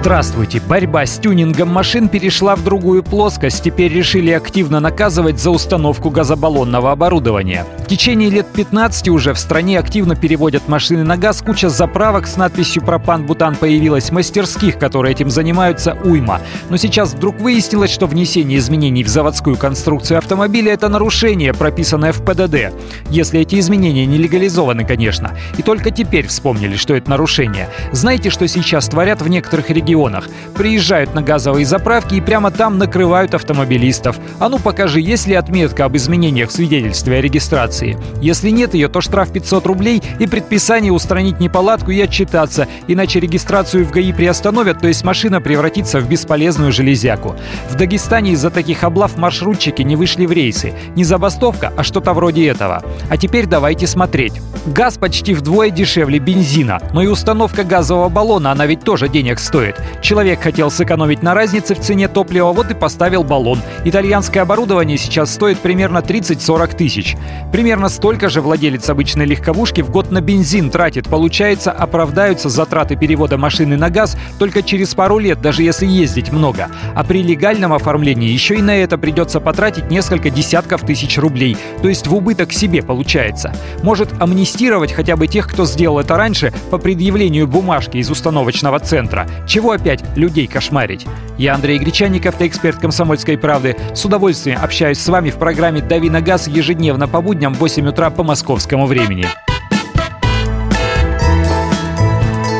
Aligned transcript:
Здравствуйте! 0.00 0.62
Борьба 0.66 1.04
с 1.04 1.18
тюнингом 1.18 1.68
машин 1.68 2.08
перешла 2.08 2.56
в 2.56 2.64
другую 2.64 3.02
плоскость. 3.02 3.62
Теперь 3.62 3.92
решили 3.92 4.30
активно 4.30 4.80
наказывать 4.80 5.38
за 5.38 5.50
установку 5.50 6.08
газобаллонного 6.08 6.90
оборудования. 6.90 7.66
В 7.80 7.84
течение 7.86 8.30
лет 8.30 8.46
15 8.46 9.10
уже 9.10 9.34
в 9.34 9.38
стране 9.38 9.78
активно 9.78 10.16
переводят 10.16 10.68
машины 10.68 11.04
на 11.04 11.18
газ. 11.18 11.42
Куча 11.42 11.68
заправок 11.68 12.26
с 12.26 12.38
надписью 12.38 12.82
«Пропан-бутан» 12.82 13.56
появилась, 13.56 14.10
мастерских, 14.10 14.78
которые 14.78 15.12
этим 15.12 15.28
занимаются, 15.28 15.98
уйма. 16.02 16.40
Но 16.70 16.78
сейчас 16.78 17.12
вдруг 17.12 17.38
выяснилось, 17.38 17.90
что 17.90 18.06
внесение 18.06 18.56
изменений 18.56 19.04
в 19.04 19.08
заводскую 19.08 19.58
конструкцию 19.58 20.16
автомобиля– 20.16 20.72
это 20.74 20.88
нарушение, 20.88 21.52
прописанное 21.52 22.12
в 22.12 22.24
ПДД. 22.24 22.72
Если 23.10 23.40
эти 23.40 23.58
изменения 23.58 24.06
не 24.06 24.16
легализованы, 24.16 24.86
конечно. 24.86 25.32
И 25.58 25.62
только 25.62 25.90
теперь 25.90 26.26
вспомнили, 26.26 26.76
что 26.76 26.94
это 26.94 27.10
нарушение. 27.10 27.68
Знаете, 27.92 28.30
что 28.30 28.48
сейчас 28.48 28.88
творят 28.88 29.20
в 29.20 29.28
некоторых 29.28 29.68
регионах 29.68 29.89
регионах. 29.90 30.28
Приезжают 30.54 31.14
на 31.14 31.22
газовые 31.22 31.66
заправки 31.66 32.14
и 32.14 32.20
прямо 32.20 32.50
там 32.50 32.78
накрывают 32.78 33.34
автомобилистов. 33.34 34.18
А 34.38 34.48
ну 34.48 34.58
покажи, 34.58 35.00
есть 35.00 35.26
ли 35.26 35.34
отметка 35.34 35.84
об 35.84 35.96
изменениях 35.96 36.50
в 36.50 36.52
свидетельстве 36.52 37.18
о 37.18 37.20
регистрации. 37.20 37.98
Если 38.20 38.50
нет 38.50 38.74
ее, 38.74 38.88
то 38.88 39.00
штраф 39.00 39.32
500 39.32 39.66
рублей 39.66 40.02
и 40.18 40.26
предписание 40.26 40.92
устранить 40.92 41.40
неполадку 41.40 41.90
и 41.90 42.00
отчитаться, 42.00 42.68
иначе 42.88 43.20
регистрацию 43.20 43.84
в 43.84 43.90
ГАИ 43.90 44.12
приостановят, 44.12 44.80
то 44.80 44.88
есть 44.88 45.04
машина 45.04 45.40
превратится 45.40 46.00
в 46.00 46.08
бесполезную 46.08 46.72
железяку. 46.72 47.36
В 47.70 47.74
Дагестане 47.74 48.32
из-за 48.32 48.50
таких 48.50 48.84
облав 48.84 49.16
маршрутчики 49.16 49.82
не 49.82 49.96
вышли 49.96 50.26
в 50.26 50.32
рейсы. 50.32 50.74
Не 50.94 51.04
забастовка, 51.04 51.72
а 51.76 51.82
что-то 51.82 52.12
вроде 52.12 52.46
этого. 52.46 52.82
А 53.08 53.16
теперь 53.16 53.46
давайте 53.46 53.86
смотреть. 53.86 54.34
Газ 54.66 54.98
почти 54.98 55.32
вдвое 55.32 55.70
дешевле 55.70 56.18
бензина, 56.18 56.80
но 56.92 57.02
и 57.02 57.06
установка 57.06 57.64
газового 57.64 58.10
баллона, 58.10 58.52
она 58.52 58.66
ведь 58.66 58.80
тоже 58.80 59.08
денег 59.08 59.38
стоит. 59.38 59.76
Человек 60.02 60.42
хотел 60.42 60.70
сэкономить 60.70 61.22
на 61.22 61.32
разнице 61.32 61.74
в 61.74 61.80
цене 61.80 62.08
топлива, 62.08 62.52
вот 62.52 62.70
и 62.70 62.74
поставил 62.74 63.24
баллон. 63.24 63.62
Итальянское 63.84 64.40
оборудование 64.40 64.98
сейчас 64.98 65.32
стоит 65.32 65.58
примерно 65.60 65.98
30-40 65.98 66.76
тысяч. 66.76 67.16
Примерно 67.52 67.88
столько 67.88 68.28
же 68.28 68.42
владелец 68.42 68.90
обычной 68.90 69.24
легковушки 69.24 69.80
в 69.80 69.90
год 69.90 70.10
на 70.10 70.20
бензин 70.20 70.70
тратит. 70.70 71.08
Получается, 71.08 71.72
оправдаются 71.72 72.50
затраты 72.50 72.96
перевода 72.96 73.38
машины 73.38 73.78
на 73.78 73.88
газ 73.88 74.18
только 74.38 74.62
через 74.62 74.94
пару 74.94 75.18
лет, 75.18 75.40
даже 75.40 75.62
если 75.62 75.86
ездить 75.86 76.32
много. 76.32 76.68
А 76.94 77.02
при 77.02 77.22
легальном 77.22 77.72
оформлении 77.72 78.28
еще 78.28 78.56
и 78.56 78.62
на 78.62 78.76
это 78.76 78.98
придется 78.98 79.40
потратить 79.40 79.90
несколько 79.90 80.28
десятков 80.28 80.82
тысяч 80.82 81.16
рублей. 81.16 81.56
То 81.80 81.88
есть 81.88 82.06
в 82.06 82.14
убыток 82.14 82.52
себе 82.52 82.82
получается. 82.82 83.54
Может 83.82 84.10
амнистировать 84.50 84.92
хотя 84.92 85.16
бы 85.16 85.26
тех, 85.26 85.46
кто 85.46 85.64
сделал 85.64 86.00
это 86.00 86.16
раньше 86.16 86.52
по 86.70 86.78
предъявлению 86.78 87.46
бумажки 87.46 87.98
из 87.98 88.10
установочного 88.10 88.80
центра. 88.80 89.28
Чего 89.46 89.72
опять 89.72 90.02
людей 90.16 90.46
кошмарить? 90.46 91.06
Я 91.38 91.54
Андрей 91.54 91.78
Гречанников, 91.78 92.40
эксперт 92.40 92.78
«Комсомольской 92.78 93.38
правды». 93.38 93.76
С 93.94 94.04
удовольствием 94.04 94.58
общаюсь 94.60 94.98
с 94.98 95.08
вами 95.08 95.30
в 95.30 95.36
программе 95.36 95.80
«Дави 95.80 96.10
на 96.10 96.20
газ» 96.20 96.48
ежедневно 96.48 97.06
по 97.06 97.20
будням 97.20 97.54
в 97.54 97.58
8 97.58 97.88
утра 97.88 98.10
по 98.10 98.24
московскому 98.24 98.86
времени. 98.86 99.26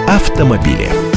Автомобили. 0.07 1.10